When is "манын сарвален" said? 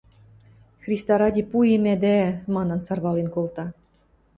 2.55-3.27